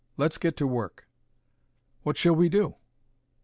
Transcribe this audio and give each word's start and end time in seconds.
Let's 0.17 0.39
get 0.39 0.57
to 0.57 0.65
work." 0.65 1.07
"What 2.01 2.17
shall 2.17 2.33
we 2.35 2.49
do?" 2.49 2.73